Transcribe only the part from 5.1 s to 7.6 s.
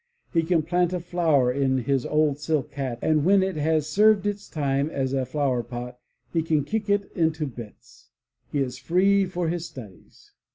a flowerpot he can kick it into